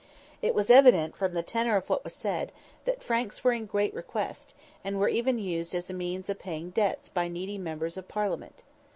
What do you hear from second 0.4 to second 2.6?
It was evident, from the tenor of what was said,